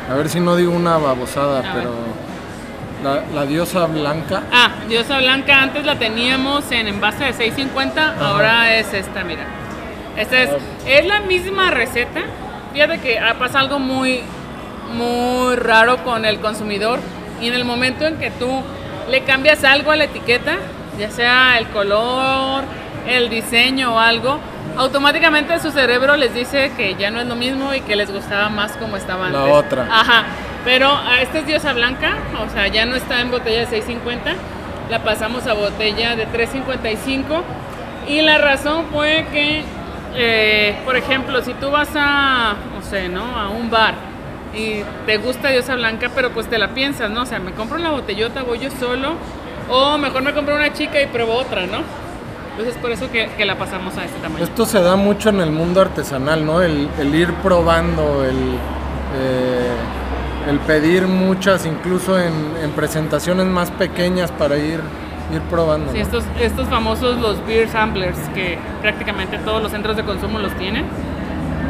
[0.09, 1.93] A ver si no digo una babosada, A pero...
[3.03, 4.43] La, la diosa blanca.
[4.51, 9.45] Ah, diosa blanca, antes la teníamos en envase de 6.50, ahora es esta, mira.
[10.17, 10.49] Esta es,
[10.85, 12.21] es la misma receta.
[12.73, 14.21] Fíjate que pasa algo muy,
[14.93, 16.99] muy raro con el consumidor
[17.39, 18.49] y en el momento en que tú
[19.09, 20.57] le cambias algo a la etiqueta,
[20.99, 22.65] ya sea el color,
[23.09, 24.39] el diseño o algo,
[24.77, 28.49] automáticamente su cerebro les dice que ya no es lo mismo y que les gustaba
[28.49, 29.41] más como estaba antes.
[29.41, 29.87] La otra.
[29.91, 30.25] Ajá,
[30.63, 30.91] pero
[31.21, 34.35] esta es diosa blanca, o sea, ya no está en botella de 6.50,
[34.89, 37.41] la pasamos a botella de 3.55
[38.07, 39.63] y la razón fue que,
[40.15, 43.23] eh, por ejemplo, si tú vas a, no sé, ¿no?
[43.23, 43.93] A un bar
[44.53, 47.21] y te gusta diosa blanca, pero pues te la piensas, ¿no?
[47.21, 49.13] O sea, me compro una botellota, voy yo solo,
[49.69, 51.83] o mejor me compro una chica y pruebo otra, ¿no?
[52.59, 54.43] Entonces es por eso que, que la pasamos a este tamaño.
[54.43, 56.61] Esto se da mucho en el mundo artesanal, ¿no?
[56.61, 58.35] El, el ir probando, el,
[59.15, 64.81] eh, el pedir muchas, incluso en, en presentaciones más pequeñas para ir,
[65.33, 65.93] ir probando.
[65.93, 66.03] Sí, ¿no?
[66.03, 70.83] estos, estos famosos los beer samplers que prácticamente todos los centros de consumo los tienen.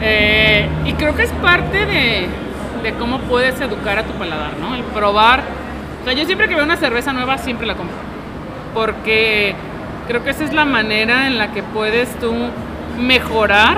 [0.02, 2.28] Eh, y creo que es parte de,
[2.82, 4.74] de cómo puedes educar a tu paladar, ¿no?
[4.74, 5.44] El probar.
[6.02, 7.96] O sea, yo siempre que veo una cerveza nueva siempre la compro.
[8.74, 9.54] Porque
[10.10, 12.34] creo que esa es la manera en la que puedes tú
[13.00, 13.78] mejorar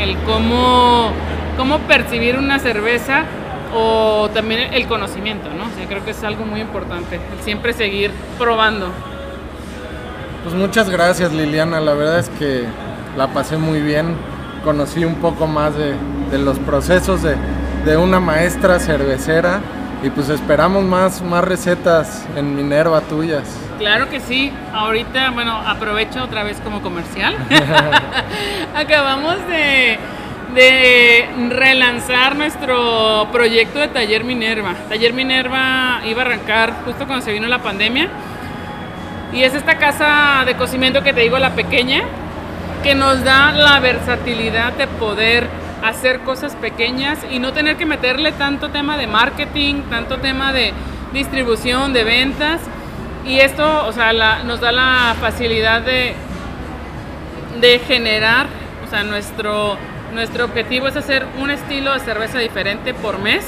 [0.00, 1.10] el cómo,
[1.56, 3.24] cómo percibir una cerveza
[3.74, 5.64] o también el conocimiento, ¿no?
[5.64, 8.90] O creo que es algo muy importante, el siempre seguir probando.
[10.44, 12.64] Pues muchas gracias Liliana, la verdad es que
[13.16, 14.14] la pasé muy bien,
[14.62, 15.94] conocí un poco más de,
[16.30, 17.34] de los procesos de,
[17.84, 19.60] de una maestra cervecera
[20.02, 23.44] y pues esperamos más, más recetas en Minerva tuyas.
[23.78, 24.52] Claro que sí.
[24.72, 27.36] Ahorita, bueno, aprovecho otra vez como comercial.
[28.74, 29.98] Acabamos de,
[30.54, 34.74] de relanzar nuestro proyecto de Taller Minerva.
[34.88, 38.08] Taller Minerva iba a arrancar justo cuando se vino la pandemia.
[39.32, 42.02] Y es esta casa de cocimiento que te digo, la pequeña,
[42.82, 48.32] que nos da la versatilidad de poder hacer cosas pequeñas y no tener que meterle
[48.32, 50.72] tanto tema de marketing, tanto tema de
[51.12, 52.60] distribución, de ventas.
[53.26, 56.14] Y esto, o sea, la- nos da la facilidad de,
[57.60, 58.46] de generar,
[58.86, 59.76] o sea, nuestro,
[60.14, 63.44] nuestro objetivo es hacer un estilo de cerveza diferente por mes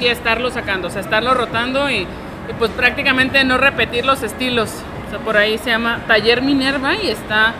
[0.00, 2.06] y estarlo sacando, o sea, estarlo rotando y, y,
[2.58, 4.70] pues prácticamente no repetir los estilos.
[5.06, 7.54] O sea, por ahí se llama Taller Minerva y está,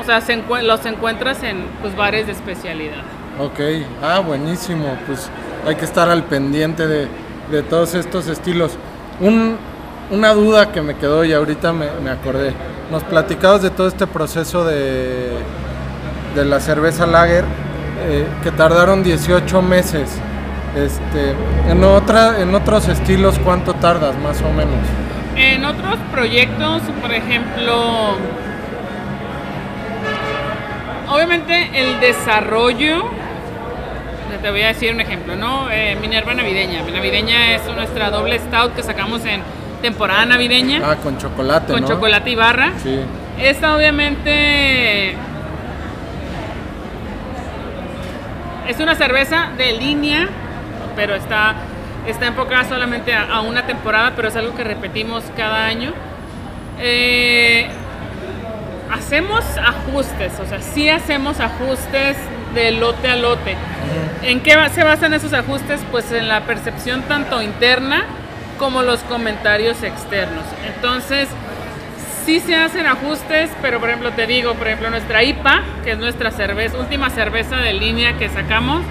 [0.00, 3.02] o sea, se los encuentras en pues, bares de especialidad.
[3.38, 3.60] ok,
[4.02, 5.30] ah, buenísimo, pues
[5.66, 7.08] hay que estar al pendiente de,
[7.50, 8.72] de todos estos estilos.
[9.20, 9.56] Un-
[10.08, 12.52] una duda que me quedó y ahorita me, me acordé.
[12.92, 15.32] Nos platicabas de todo este proceso de,
[16.36, 17.44] de la cerveza lager
[18.08, 20.08] eh, que tardaron 18 meses.
[20.76, 21.34] Este,
[21.68, 24.76] en, otra, en otros estilos, ¿cuánto tardas más o menos?
[25.34, 28.14] En otros proyectos, por ejemplo,
[31.08, 33.04] obviamente el desarrollo,
[34.42, 35.70] te voy a decir un ejemplo, ¿no?
[35.70, 36.82] Eh, Minerva navideña.
[36.82, 39.42] Mi navideña es nuestra doble stout que sacamos en
[39.82, 41.88] temporada navideña Ah, con chocolate, con ¿no?
[41.88, 42.72] chocolate y barra.
[42.82, 43.00] Sí.
[43.40, 45.14] Esta obviamente
[48.68, 50.28] es una cerveza de línea,
[50.96, 51.54] pero está,
[52.06, 55.92] está enfocada solamente a, a una temporada, pero es algo que repetimos cada año.
[56.80, 57.68] Eh,
[58.90, 62.16] hacemos ajustes, o sea, sí hacemos ajustes
[62.54, 63.56] de lote a lote.
[64.22, 65.80] ¿En qué se basan esos ajustes?
[65.90, 68.04] Pues en la percepción tanto interna
[68.58, 70.44] como los comentarios externos.
[70.74, 71.28] Entonces,
[72.24, 75.98] sí se hacen ajustes, pero por ejemplo te digo, por ejemplo nuestra IPA, que es
[75.98, 78.82] nuestra cerveza, última cerveza de línea que sacamos,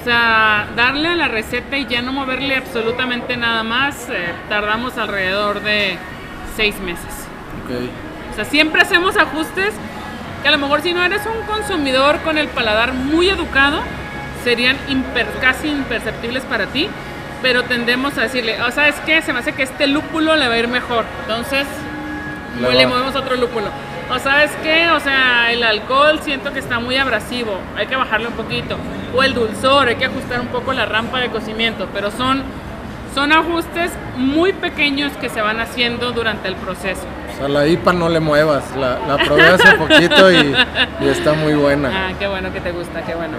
[0.00, 4.98] o sea, darle a la receta y ya no moverle absolutamente nada más, eh, tardamos
[4.98, 5.96] alrededor de
[6.56, 7.26] seis meses.
[7.64, 7.88] Ok.
[8.34, 9.72] O sea, siempre hacemos ajustes
[10.42, 13.80] que a lo mejor si no eres un consumidor con el paladar muy educado,
[14.42, 16.88] serían imper- casi imperceptibles para ti,
[17.40, 19.22] pero tendemos a decirle, oh, ¿sabes qué?
[19.22, 21.04] Se me hace que este lúpulo le va a ir mejor.
[21.22, 21.66] Entonces,
[22.60, 23.66] Le le movemos otro lúpulo.
[24.10, 28.26] O sabes qué, o sea, el alcohol siento que está muy abrasivo, hay que bajarle
[28.28, 28.76] un poquito.
[29.16, 32.42] O el dulzor, hay que ajustar un poco la rampa de cocimiento, pero son,
[33.14, 37.06] son ajustes muy pequeños que se van haciendo durante el proceso.
[37.44, 38.64] Sea, la IPA no le muevas.
[38.76, 40.54] La, la probé hace poquito y,
[41.00, 41.90] y está muy buena.
[41.92, 43.36] Ah, qué bueno que te gusta, qué bueno.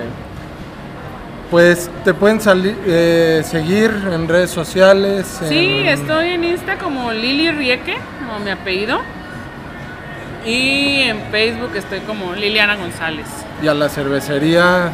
[1.52, 5.42] Pues te pueden salir, eh, seguir en redes sociales.
[5.48, 9.00] Sí, en- estoy en Insta como Lili Rieke, como mi apellido.
[10.46, 13.26] Y en Facebook estoy como Liliana González.
[13.64, 14.92] Y a la cervecería.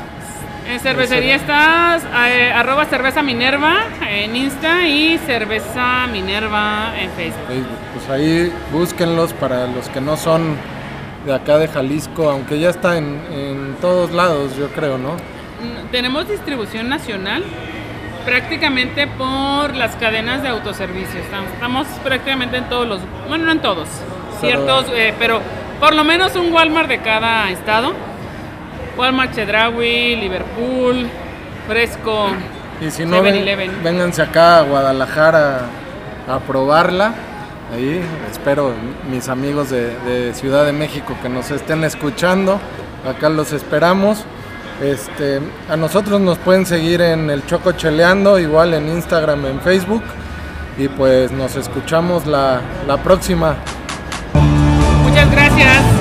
[0.72, 7.46] En cervecería estás eh, arroba cerveza Minerva en Insta y cerveza Minerva en Facebook.
[7.48, 7.78] Facebook.
[7.94, 10.56] Pues ahí búsquenlos para los que no son
[11.26, 15.12] de acá de Jalisco, aunque ya está en, en todos lados, yo creo, ¿no?
[15.14, 17.44] Mm, Tenemos distribución nacional
[18.26, 21.20] prácticamente por las cadenas de autoservicio.
[21.20, 23.90] Estamos, estamos prácticamente en todos los, bueno, no en todos,
[24.40, 25.42] Pero- ciertos, eh, pero
[25.82, 27.94] por lo menos un Walmart de cada estado.
[28.98, 31.08] Walmart Chedraui, Liverpool,
[31.68, 32.28] Fresco.
[32.82, 33.84] Y si no, ven, 7-Eleven.
[33.84, 35.62] vénganse acá a Guadalajara
[36.28, 37.14] a probarla.
[37.74, 38.74] Ahí espero
[39.10, 42.60] mis amigos de, de Ciudad de México que nos estén escuchando.
[43.08, 44.26] Acá los esperamos.
[44.82, 45.40] Este,
[45.70, 50.04] a nosotros nos pueden seguir en el Choco Cheleando, igual en Instagram, en Facebook.
[50.78, 53.56] Y pues nos escuchamos la, la próxima.
[55.04, 56.01] Muchas gracias.